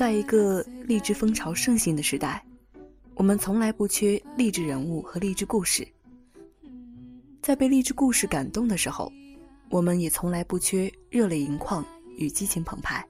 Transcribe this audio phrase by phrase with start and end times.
[0.00, 2.42] 在一个励志风潮盛行的时代，
[3.16, 5.86] 我们从来不缺励志人物和励志故事。
[7.42, 9.12] 在被励志故事感动的时候，
[9.68, 11.84] 我们也从来不缺热泪盈眶
[12.16, 13.06] 与激情澎湃。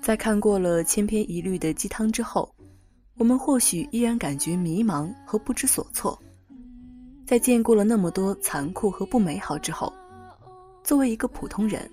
[0.00, 2.50] 在看过了千篇一律的鸡汤之后，
[3.18, 6.18] 我们或许依然感觉迷茫和不知所措。
[7.26, 9.92] 在见过了那么多残酷和不美好之后，
[10.82, 11.90] 作为一个普通人，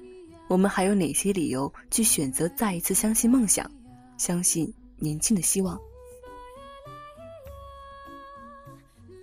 [0.51, 3.71] 我们还有哪些理由去选择再一次相信梦想，
[4.17, 5.79] 相信年轻的希望？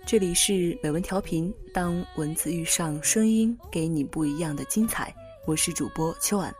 [0.07, 5.13] 这里是美文调频，当文字遇上声音，给你不一样的精彩。
[5.45, 6.51] 我是主播秋晚。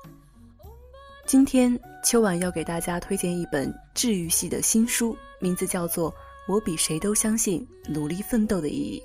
[1.25, 6.11] 今天秋晚要给大家推荐一本治愈系的新书，名字叫做
[6.47, 9.03] 《我比谁都相信努力奋斗的意义》。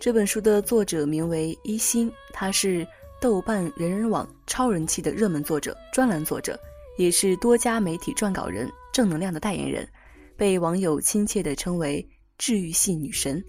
[0.00, 2.86] 这本书的作者名为一心，他是
[3.20, 6.58] 豆瓣人人网超人气的热门作者、专栏作者，
[6.96, 9.86] 也是多家媒体撰稿人、正能量的代言人，
[10.36, 12.06] 被网友亲切地称为
[12.38, 13.44] “治愈系女神”。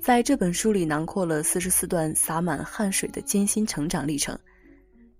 [0.00, 4.38] 在这本书里囊括了四十四段洒满汗水的艰辛成长历程，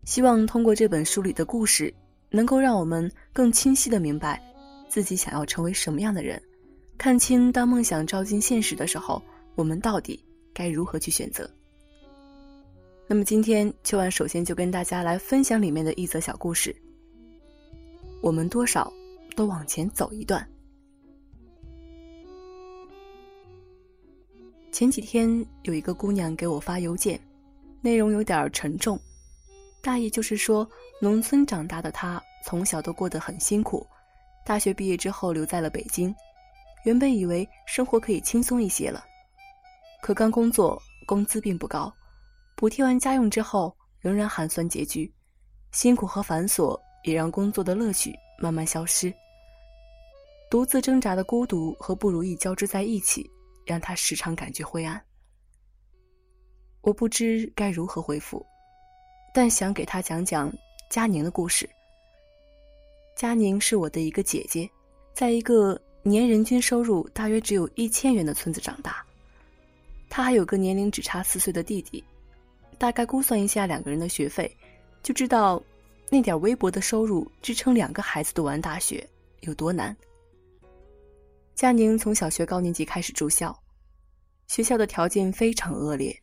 [0.04, 1.92] 希望通过这本书里的故事，
[2.30, 4.40] 能够让我们更清晰地明白
[4.88, 6.40] 自己想要成为什么样的人，
[6.96, 9.20] 看清当梦想照进现实的时候。
[9.56, 11.50] 我们到底该如何去选择？
[13.08, 16.74] 那么今天秋晚首先就跟大家来分享里面的一则小故事。
[18.20, 18.92] 我们多少
[19.36, 20.44] 都往前走一段。
[24.72, 27.20] 前几天有一个姑娘给我发邮件，
[27.80, 28.98] 内容有点沉重，
[29.80, 30.68] 大意就是说，
[31.00, 33.86] 农村长大的她从小都过得很辛苦，
[34.44, 36.12] 大学毕业之后留在了北京，
[36.84, 39.04] 原本以为生活可以轻松一些了。
[40.02, 41.94] 可刚工作，工资并不高，
[42.56, 45.12] 补贴完家用之后，仍然寒酸拮据，
[45.72, 46.74] 辛苦和繁琐
[47.04, 49.12] 也让工作的乐趣慢慢消失。
[50.50, 53.30] 独自挣扎的孤独和不如意交织在一起，
[53.66, 54.98] 让他时常感觉灰暗。
[56.80, 58.44] 我不知该如何回复，
[59.34, 60.50] 但想给他讲讲
[60.88, 61.68] 佳宁的故事。
[63.14, 64.70] 佳宁是我的一个姐姐，
[65.12, 69.04] 在一个年人均收入大约只有一千元的村子长大。
[70.08, 72.02] 她还有个年龄只差四岁的弟弟，
[72.78, 74.54] 大概估算一下两个人的学费，
[75.02, 75.62] 就知道
[76.10, 79.08] 那点微薄的收入支撑两个孩子读完大学
[79.40, 79.96] 有多难。
[81.54, 83.58] 佳宁从小学高年级开始住校，
[84.46, 86.14] 学校的条件非常恶劣，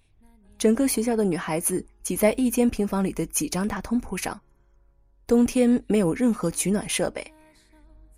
[0.60, 4.40] 整个学校的女孩子挤在一间平房里的几张大通铺上，
[5.26, 7.26] 冬天没有任何取暖设备，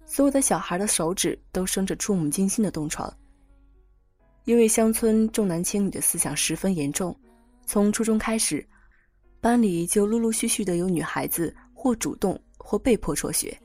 [0.05, 3.11] 所有的小孩的手指都生着触目惊心的冻疮。
[4.43, 7.17] 因为乡村重男轻女的思想十分严重，
[7.65, 8.65] 从初中开始，
[9.41, 13.57] 班里就陆陆续续的有女孩子或主动或被迫辍学。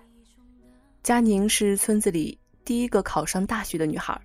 [1.02, 4.18] 佳宁是村子里第一个考上大学的女孩。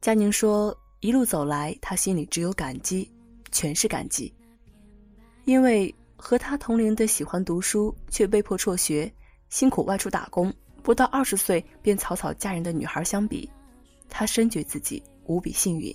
[0.00, 3.10] 佳宁说：“一路走来，她心里只有感激，
[3.50, 4.32] 全是感激。
[5.44, 9.12] 因为和她同龄的喜欢读书却被迫辍学、
[9.48, 10.52] 辛苦外出打工、
[10.82, 13.48] 不到二十岁便草草嫁人的女孩相比。”
[14.08, 15.94] 她深觉自己无比幸运。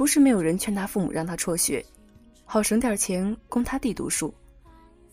[0.00, 1.84] 不是没有人劝他父母让他辍学，
[2.46, 4.34] 好省点钱供他弟读书，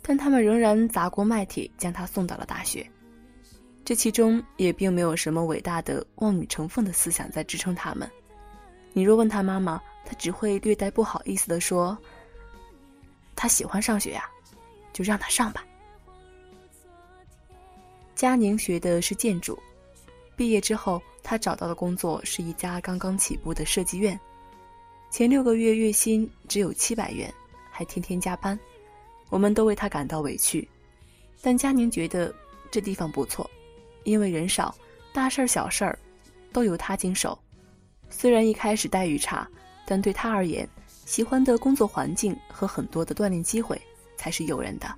[0.02, 2.90] 但他们仍然砸锅卖铁将他送到了大学。
[3.84, 8.10] 这其中也并没有什么伟大的望女成凤的思想在支撑他们。
[8.94, 11.98] 你若问他妈妈，他只会略带不好意思地说
[13.36, 14.24] ：“他喜欢上学呀，
[14.94, 15.66] 就让他上吧。”
[18.16, 19.60] 佳宁学的是建筑。
[20.38, 24.18] 毕业之后，他找到的工作是一家刚刚起步的设计院，
[25.10, 27.34] 前六个月月薪只有七百元，
[27.72, 28.60] 还天天加班。
[29.30, 30.68] 我们都为他感到委屈，
[31.42, 32.34] 但佳宁觉得
[32.72, 33.50] 这地方不错，
[34.04, 34.76] 因为人少，
[35.14, 35.98] 大事儿小事儿
[36.54, 37.38] 都由他经手。
[38.10, 39.48] 虽然一开始待遇差，
[39.86, 40.68] 但对他而言，
[41.06, 43.82] 喜欢的工作环境和很多的锻炼机会
[44.16, 44.94] 才是诱人的。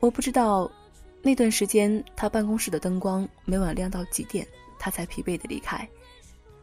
[0.00, 0.70] 我不知道。
[1.26, 4.46] 那段时间，他办公室的灯光每晚亮到几点，
[4.78, 5.88] 他才疲惫的离开。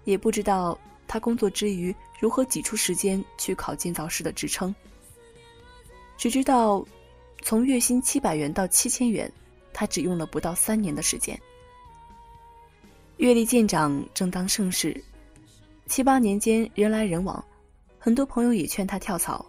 [0.03, 0.79] 也不知道
[1.11, 4.73] 他工作之余如何挤出时间去考建造师的职称。
[6.17, 6.85] 只知道，
[7.41, 9.29] 从月薪七百元到七千元，
[9.73, 11.37] 他只用了不到三年的时间。
[13.17, 15.03] 阅历渐长，正当盛世，
[15.85, 17.43] 七八年间人来人往，
[17.99, 19.45] 很多朋友也劝他跳槽，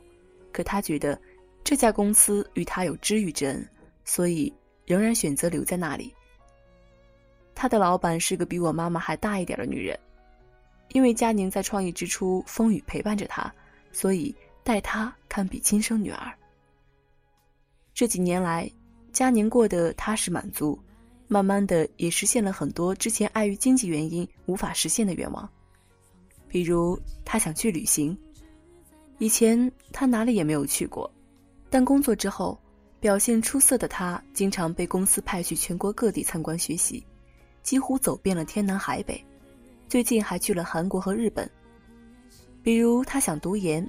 [0.50, 1.16] 可他觉得
[1.62, 3.64] 这家公司与他有知遇之恩，
[4.04, 4.52] 所以。
[4.84, 6.12] 仍然选择留在那里。
[7.54, 9.98] 他的老板是个比我妈妈还大一点的女人，
[10.92, 13.52] 因为佳宁在创业之初风雨陪伴着他，
[13.92, 16.32] 所以待他堪比亲生女儿。
[17.94, 18.70] 这几年来，
[19.12, 20.78] 佳宁过得踏实满足，
[21.28, 25.48] 慢慢的也实现了很多之前碍于经济原因无法实现的愿望。
[26.48, 28.16] 比如，他想去旅行。
[29.18, 31.10] 以前他哪里也没有去过，
[31.70, 32.58] 但工作之后，
[33.00, 37.02] 表现出色的他经常被公司派去全国各地参观学习，
[37.62, 39.24] 几乎走遍了天南海北。
[39.92, 41.46] 最近还去了韩国和日本。
[42.62, 43.86] 比如他想读研，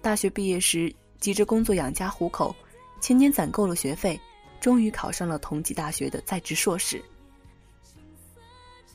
[0.00, 2.54] 大学毕业时急着工作养家糊口，
[3.00, 4.16] 前年攒够了学费，
[4.60, 7.02] 终于考上了同济大学的在职硕士。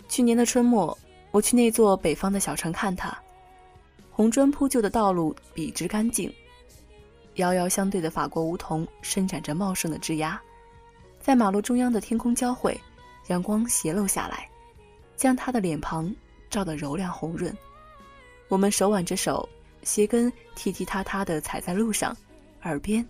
[0.08, 0.98] 去年的春末，
[1.32, 3.14] 我去那座北方的小城看他。
[4.10, 6.34] 红砖铺就的道路笔直干净，
[7.34, 10.40] 遥遥相对的法国梧桐伸展着茂盛的枝桠，
[11.20, 12.80] 在马路中央的天空交汇，
[13.28, 14.50] 阳光斜漏下来，
[15.18, 16.16] 将他的脸庞
[16.50, 17.56] 照得柔亮红润。
[18.48, 19.48] 我们手挽着手，
[19.84, 22.16] 鞋跟踢踢踏踏地踩在路上，
[22.64, 23.06] 耳边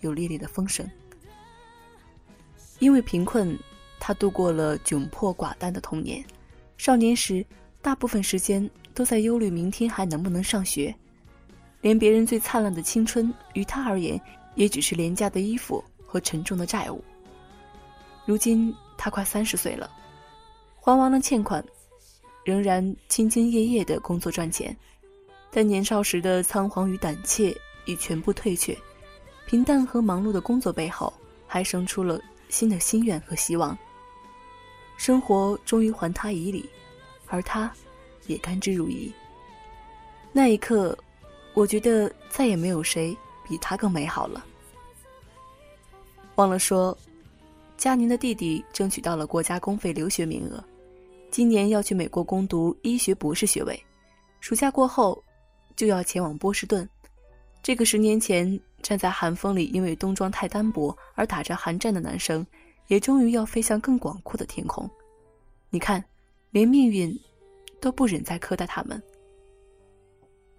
[0.00, 0.88] 有烈烈的风声。
[2.78, 3.58] 因为贫困，
[3.98, 6.24] 他度过了窘迫寡淡的童年，
[6.76, 7.44] 少年时
[7.80, 8.70] 大部分时间。
[8.92, 10.94] 都在忧虑明天还能不能上学，
[11.80, 14.20] 连别人最灿烂的青春，于他而言，
[14.56, 17.02] 也只是廉价的衣服和沉重的债务。
[18.26, 19.88] 如今他快三十岁了，
[20.80, 21.64] 还完了欠款，
[22.44, 24.76] 仍然兢兢业业的工作赚钱，
[25.50, 28.76] 但年少时的仓皇与胆怯已全部退却，
[29.46, 31.12] 平淡和忙碌的工作背后，
[31.46, 33.76] 还生出了新的心愿和希望。
[34.96, 36.68] 生活终于还他以礼，
[37.26, 37.70] 而他。
[38.26, 39.10] 也甘之如饴。
[40.30, 40.96] 那一刻，
[41.52, 43.16] 我觉得再也没有谁
[43.48, 44.44] 比他更美好了。
[46.36, 46.96] 忘了说，
[47.76, 50.62] 佳宁的弟弟争取到了国家公费留学名额，
[51.30, 53.82] 今年要去美国攻读医学博士学位，
[54.40, 55.22] 暑假过后
[55.76, 56.88] 就要前往波士顿。
[57.62, 62.46] 这个十年前站在寒风里因为冬装太单薄而打着寒战的男生，
[62.88, 64.88] 也终于要飞向更广阔的天空。
[65.70, 66.04] 你看，
[66.50, 67.18] 连命运。
[67.80, 69.02] 都不忍再苛待他们。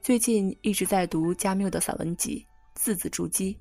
[0.01, 3.55] 最近一直在读加缪的散文集，字字珠玑，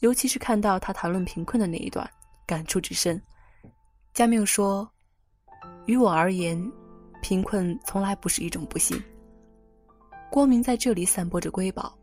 [0.00, 2.10] 尤其是看到他谈论贫困的那一段，
[2.44, 3.22] 感触之深。
[4.12, 4.90] 加缪说
[5.86, 6.70] ：“于我而言，
[7.22, 9.02] 贫困从来不是一种不幸。
[10.30, 11.96] 光明在这里散播着瑰宝，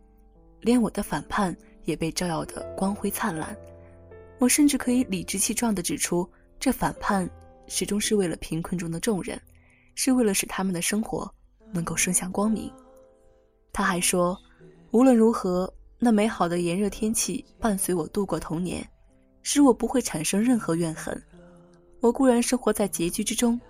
[0.62, 3.56] 连我的反叛也被照耀得光辉灿烂。
[4.40, 6.28] 我甚至可以理直气壮地指出，
[6.60, 7.30] 这反叛
[7.68, 9.40] 始终是为了贫困中的众人。”
[9.96, 11.32] 是为了使他们的生活
[11.72, 12.68] 能够升向光明。
[13.72, 14.36] 他还说，
[14.90, 18.84] 无论如何，那美好的炎热天气伴随我度过童年，
[19.44, 21.16] 使我不会产生任何怨恨。
[22.00, 23.62] 我固然生活在拮据之中，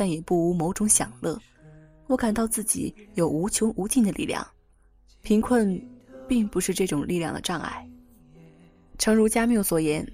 [0.00, 1.38] 但也不无某种享乐。
[2.06, 4.46] 我感到自己有无穷无尽的力量。
[5.20, 5.78] 贫困，
[6.26, 7.86] 并不是这种力量的障碍。
[8.96, 10.10] 诚如加缪所言，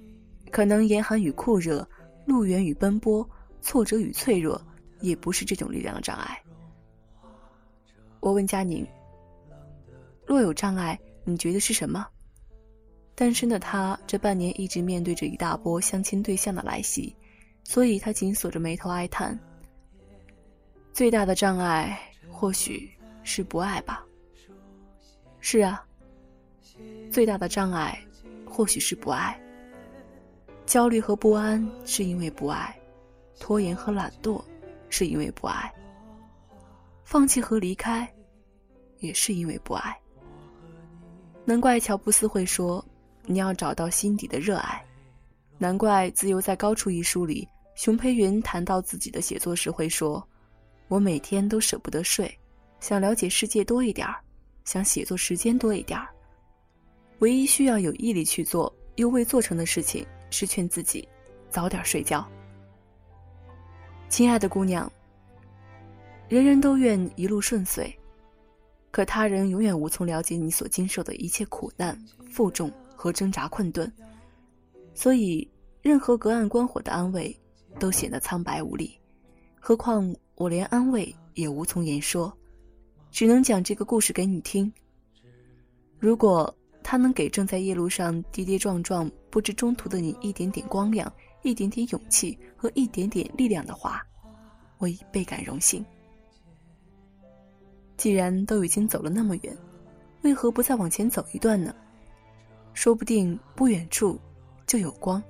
[0.51, 1.87] 可能严寒与酷热，
[2.25, 3.25] 路远与奔波，
[3.61, 4.61] 挫折与脆弱。
[4.99, 6.37] 也不是这种力量的障碍。
[8.19, 8.85] 我问佳宁
[10.27, 12.05] ：“若有障碍，你觉得是什么？”
[13.15, 17.15] 单身的他这半年一直面对着一大波相亲对象的来袭，
[17.63, 19.39] 所以他紧锁着眉头哀叹
[20.97, 21.95] ：“最大的障碍
[22.27, 22.89] 或许
[23.21, 24.03] 是不爱吧。”
[25.39, 25.85] 是啊，
[27.11, 28.03] 最大的障碍
[28.49, 29.39] 或许是不爱。
[30.65, 32.75] 焦虑和不安是因为不爱，
[33.39, 34.43] 拖延和懒惰。
[34.89, 35.71] 是因为不爱，
[37.03, 38.11] 放弃和离开，
[38.97, 39.95] 也是因为不爱。
[41.45, 42.83] 难怪乔布斯会说
[43.27, 44.83] ：“你要找到心底的热爱。”
[45.59, 50.25] 难怪《自由在高处》一书里，熊培云谈到自己的写作时会说
[50.87, 52.33] ：“我每天都舍不得睡，
[52.79, 54.15] 想了解世界多一点儿，
[54.63, 56.07] 想写作时间多一点儿。
[57.19, 61.07] 唯一需要有毅力去做又未做成的事情，是劝自己
[61.49, 62.25] 早点睡觉。”
[64.07, 64.89] 亲爱的姑娘，
[66.29, 67.93] 人人都愿一路顺遂，
[68.89, 71.97] 可他人永远无从了解你所经受的一切苦难、
[72.31, 73.91] 负重和挣扎困顿，
[74.93, 75.45] 所以
[75.81, 77.37] 任何隔岸观火的安慰
[77.77, 78.97] 都显得苍白无力。
[79.59, 82.31] 何况我连安慰也无从言说，
[83.09, 84.71] 只能讲这个故事给你听。
[85.97, 94.05] 如果他能给正在夜路上跌跌撞撞、不知中途的你一点点光亮，一点点勇气和一点点力量的话，
[94.77, 95.83] 我已倍感荣幸。
[97.97, 99.57] 既然都已经走了那么远，
[100.21, 101.75] 为何不再往前走一段呢？
[102.75, 104.19] 说不定不远处
[104.67, 105.21] 就有光。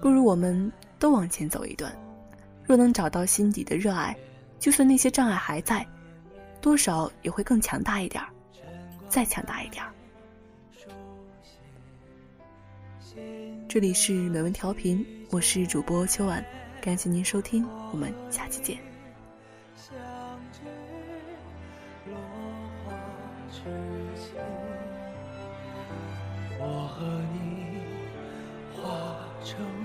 [0.00, 1.96] 不如我们都往前走一段。
[2.66, 4.16] 若能找到心底的热爱，
[4.58, 5.86] 就算那些障碍还在，
[6.60, 8.28] 多少也会更强大一点儿，
[9.08, 9.92] 再强大一点儿。
[13.68, 16.44] 这里是美文调频，我是主播秋婉，
[16.80, 18.78] 感谢您收听，我们下期见。
[26.58, 27.78] 我和你
[28.74, 29.75] 化成。